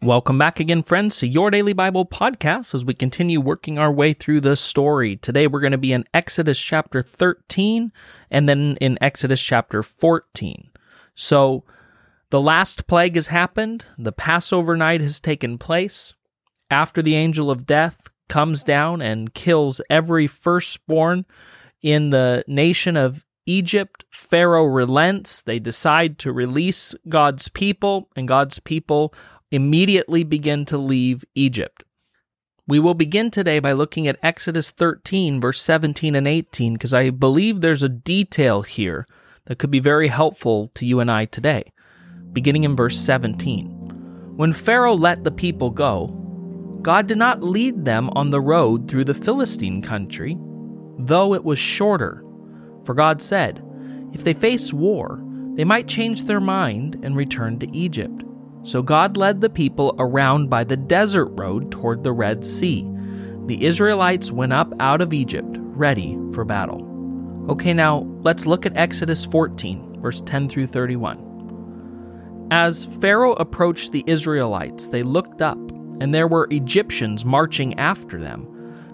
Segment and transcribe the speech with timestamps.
[0.00, 4.12] Welcome back again, friends, to your daily Bible podcast as we continue working our way
[4.14, 5.16] through the story.
[5.16, 7.90] Today we're going to be in Exodus chapter 13
[8.30, 10.70] and then in Exodus chapter 14.
[11.16, 11.64] So
[12.30, 16.14] the last plague has happened, the Passover night has taken place.
[16.70, 21.26] After the angel of death comes down and kills every firstborn
[21.82, 25.42] in the nation of Egypt, Pharaoh relents.
[25.42, 29.14] They decide to release God's people, and God's people
[29.50, 31.84] immediately begin to leave Egypt.
[32.66, 37.08] We will begin today by looking at Exodus 13, verse 17 and 18, because I
[37.10, 39.06] believe there's a detail here
[39.46, 41.72] that could be very helpful to you and I today.
[42.32, 44.34] Beginning in verse 17.
[44.36, 46.08] When Pharaoh let the people go,
[46.82, 50.36] God did not lead them on the road through the Philistine country,
[50.98, 52.22] though it was shorter.
[52.84, 53.64] For God said,
[54.12, 58.22] If they face war, they might change their mind and return to Egypt.
[58.64, 62.86] So God led the people around by the desert road toward the Red Sea.
[63.46, 66.84] The Israelites went up out of Egypt, ready for battle.
[67.48, 72.48] Okay, now let's look at Exodus 14, verse 10 through 31.
[72.50, 75.58] As Pharaoh approached the Israelites, they looked up,
[76.00, 78.46] and there were Egyptians marching after them.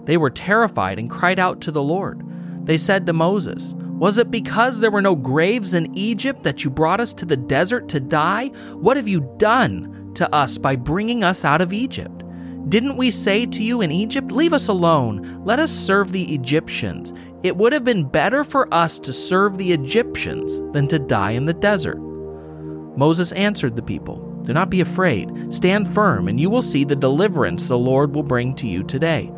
[0.05, 2.21] They were terrified and cried out to the Lord.
[2.65, 6.69] They said to Moses, was it because there were no graves in Egypt that you
[6.69, 8.47] brought us to the desert to die?
[8.73, 12.23] What have you done to us by bringing us out of Egypt?
[12.67, 17.13] Didn't we say to you in Egypt, Leave us alone, let us serve the Egyptians?
[17.43, 21.45] It would have been better for us to serve the Egyptians than to die in
[21.45, 21.99] the desert.
[22.97, 26.95] Moses answered the people, Do not be afraid, stand firm, and you will see the
[26.97, 29.31] deliverance the Lord will bring to you today.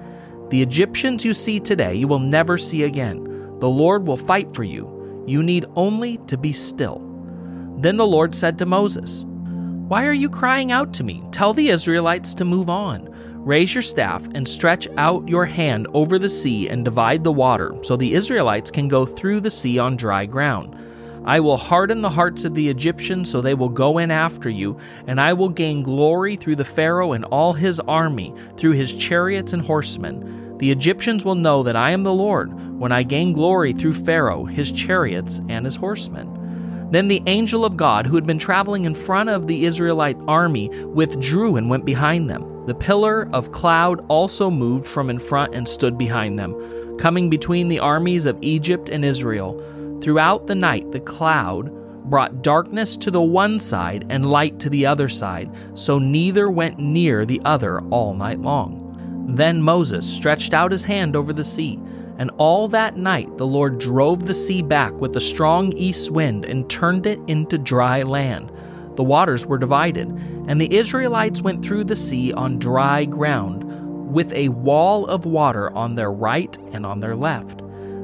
[0.50, 3.37] The Egyptians you see today, you will never see again.
[3.60, 5.24] The Lord will fight for you.
[5.28, 7.02] You need only to be still.
[7.80, 9.26] Then the Lord said to Moses,
[9.88, 11.24] Why are you crying out to me?
[11.32, 13.14] Tell the Israelites to move on.
[13.46, 17.76] Raise your staff and stretch out your hand over the sea and divide the water,
[17.82, 20.76] so the Israelites can go through the sea on dry ground.
[21.28, 24.80] I will harden the hearts of the Egyptians so they will go in after you,
[25.08, 29.52] and I will gain glory through the Pharaoh and all his army, through his chariots
[29.52, 30.58] and horsemen.
[30.58, 34.46] The Egyptians will know that I am the Lord when I gain glory through Pharaoh,
[34.46, 36.88] his chariots, and his horsemen.
[36.92, 40.70] Then the angel of God, who had been traveling in front of the Israelite army,
[40.86, 42.66] withdrew and went behind them.
[42.68, 47.68] The pillar of cloud also moved from in front and stood behind them, coming between
[47.68, 49.62] the armies of Egypt and Israel.
[50.02, 51.72] Throughout the night, the cloud
[52.10, 56.80] brought darkness to the one side and light to the other side, so neither went
[56.80, 58.84] near the other all night long.
[59.36, 61.80] Then Moses stretched out his hand over the sea,
[62.18, 66.46] and all that night the Lord drove the sea back with a strong east wind
[66.46, 68.52] and turned it into dry land.
[68.96, 70.10] The waters were divided,
[70.48, 73.64] and the Israelites went through the sea on dry ground,
[74.14, 77.62] with a wall of water on their right and on their left.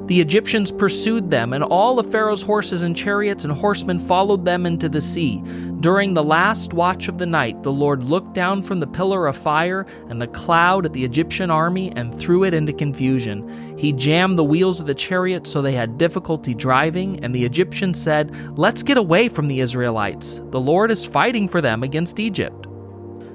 [0.08, 4.66] The Egyptians pursued them, and all of Pharaoh's horses and chariots and horsemen followed them
[4.66, 5.42] into the sea.
[5.80, 9.38] During the last watch of the night, the Lord looked down from the pillar of
[9.38, 13.78] fire and the cloud at the Egyptian army and threw it into confusion.
[13.78, 18.02] He jammed the wheels of the chariot so they had difficulty driving, and the Egyptians
[18.02, 20.42] said, Let's get away from the Israelites.
[20.52, 22.63] The Lord is fighting for them against Egypt.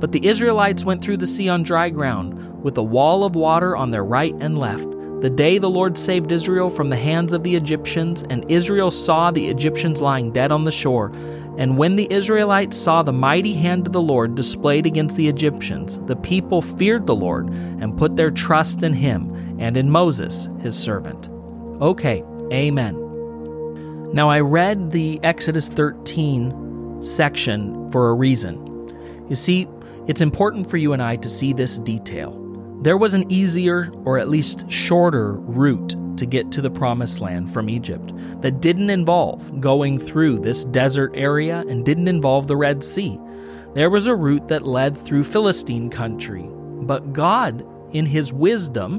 [0.00, 3.76] But the Israelites went through the sea on dry ground with a wall of water
[3.76, 4.88] on their right and left.
[5.20, 9.30] The day the Lord saved Israel from the hands of the Egyptians, and Israel saw
[9.30, 11.12] the Egyptians lying dead on the shore.
[11.58, 16.00] And when the Israelites saw the mighty hand of the Lord displayed against the Egyptians,
[16.06, 20.78] the people feared the Lord and put their trust in him and in Moses, his
[20.78, 21.28] servant.
[21.82, 22.94] Okay, amen.
[24.14, 28.66] Now I read the Exodus 13 section for a reason.
[29.28, 29.68] You see,
[30.10, 32.36] it's important for you and I to see this detail.
[32.82, 37.52] There was an easier, or at least shorter, route to get to the Promised Land
[37.52, 42.82] from Egypt that didn't involve going through this desert area and didn't involve the Red
[42.82, 43.20] Sea.
[43.74, 46.42] There was a route that led through Philistine country,
[46.82, 48.98] but God, in His wisdom,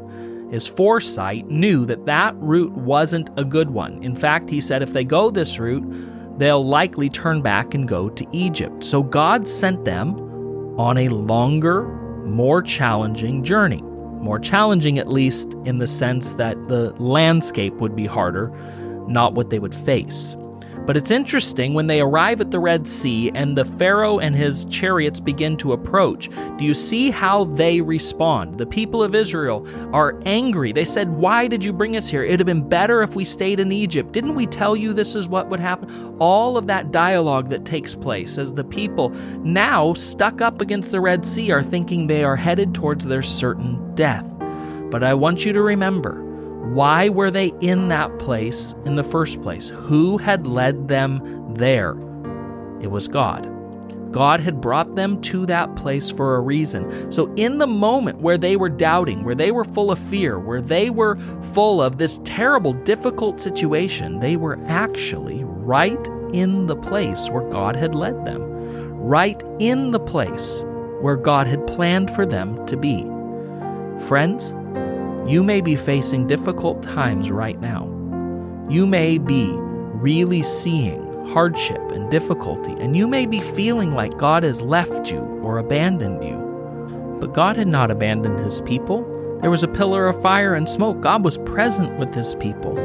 [0.49, 4.01] his foresight, knew that that route wasn't a good one.
[4.01, 8.07] In fact, He said if they go this route, they'll likely turn back and go
[8.07, 8.85] to Egypt.
[8.85, 10.30] So God sent them
[10.81, 11.83] on a longer
[12.25, 13.83] more challenging journey.
[13.83, 18.49] More challenging, at least, in the sense that the landscape would be harder,
[19.07, 20.35] not what they would face.
[20.85, 24.65] But it's interesting when they arrive at the Red Sea and the Pharaoh and his
[24.65, 26.29] chariots begin to approach.
[26.57, 28.57] Do you see how they respond?
[28.57, 30.71] The people of Israel are angry.
[30.71, 32.23] They said, Why did you bring us here?
[32.23, 34.11] It'd have been better if we stayed in Egypt.
[34.11, 36.17] Didn't we tell you this is what would happen?
[36.19, 39.09] All of that dialogue that takes place as the people,
[39.43, 43.93] now stuck up against the Red Sea, are thinking they are headed towards their certain
[43.93, 44.25] death.
[44.89, 46.30] But I want you to remember
[46.61, 49.69] why were they in that place in the first place?
[49.69, 51.91] Who had led them there?
[52.81, 53.49] It was God.
[54.11, 57.11] God had brought them to that place for a reason.
[57.11, 60.61] So, in the moment where they were doubting, where they were full of fear, where
[60.61, 61.17] they were
[61.53, 67.75] full of this terrible, difficult situation, they were actually right in the place where God
[67.75, 68.43] had led them,
[68.97, 70.63] right in the place
[70.99, 73.03] where God had planned for them to be.
[74.07, 74.53] Friends,
[75.27, 77.85] you may be facing difficult times right now.
[78.69, 84.43] You may be really seeing hardship and difficulty, and you may be feeling like God
[84.43, 86.37] has left you or abandoned you.
[87.19, 89.03] But God had not abandoned his people.
[89.41, 91.01] There was a pillar of fire and smoke.
[91.01, 92.77] God was present with his people.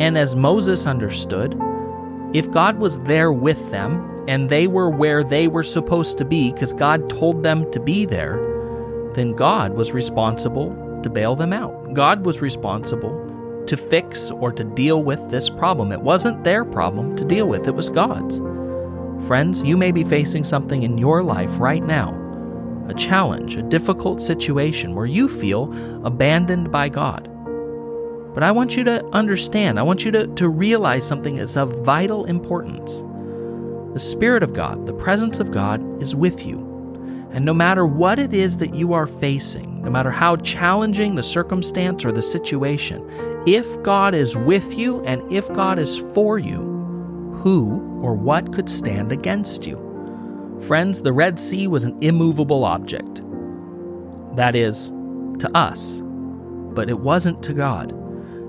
[0.00, 1.60] And as Moses understood,
[2.32, 6.52] if God was there with them and they were where they were supposed to be
[6.52, 8.40] because God told them to be there,
[9.14, 11.94] then God was responsible to bail them out.
[11.94, 13.14] God was responsible
[13.68, 15.92] to fix or to deal with this problem.
[15.92, 18.38] It wasn't their problem to deal with, it was God's.
[19.26, 22.22] Friends, you may be facing something in your life right now
[22.88, 25.72] a challenge, a difficult situation where you feel
[26.06, 27.28] abandoned by God.
[28.32, 31.84] But I want you to understand, I want you to, to realize something that's of
[31.84, 33.02] vital importance.
[33.92, 36.65] The Spirit of God, the presence of God, is with you.
[37.36, 41.22] And no matter what it is that you are facing, no matter how challenging the
[41.22, 43.06] circumstance or the situation,
[43.46, 46.56] if God is with you and if God is for you,
[47.42, 49.76] who or what could stand against you?
[50.66, 53.20] Friends, the Red Sea was an immovable object.
[54.34, 54.88] That is,
[55.40, 56.00] to us,
[56.72, 57.90] but it wasn't to God.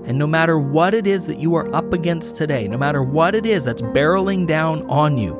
[0.06, 3.34] And no matter what it is that you are up against today, no matter what
[3.34, 5.34] it is that's barreling down on you,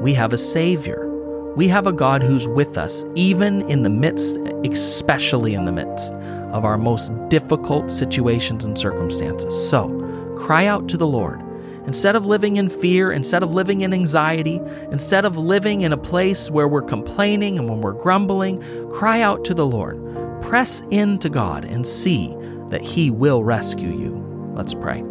[0.00, 1.11] we have a Savior
[1.56, 6.12] we have a God who's with us, even in the midst, especially in the midst
[6.52, 9.68] of our most difficult situations and circumstances.
[9.68, 9.88] So,
[10.36, 11.40] cry out to the Lord.
[11.86, 14.60] Instead of living in fear, instead of living in anxiety,
[14.90, 19.44] instead of living in a place where we're complaining and when we're grumbling, cry out
[19.44, 20.00] to the Lord.
[20.42, 22.34] Press into God and see
[22.70, 24.52] that He will rescue you.
[24.54, 25.02] Let's pray.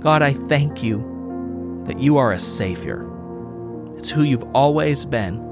[0.00, 0.98] God, I thank you
[1.86, 3.08] that you are a Savior.
[3.96, 5.48] It's who you've always been.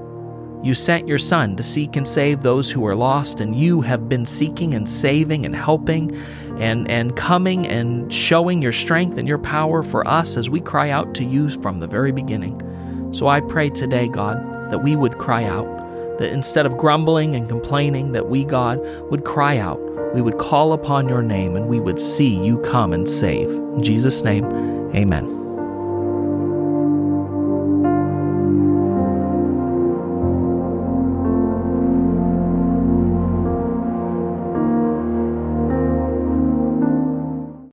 [0.62, 4.08] You sent your Son to seek and save those who are lost, and you have
[4.08, 6.14] been seeking and saving and helping
[6.58, 10.90] and, and coming and showing your strength and your power for us as we cry
[10.90, 12.60] out to you from the very beginning.
[13.12, 14.36] So I pray today, God,
[14.70, 15.66] that we would cry out,
[16.18, 18.78] that instead of grumbling and complaining, that we, God,
[19.10, 19.80] would cry out.
[20.14, 23.48] We would call upon your name and we would see you come and save.
[23.48, 24.44] In Jesus' name,
[24.94, 25.39] amen.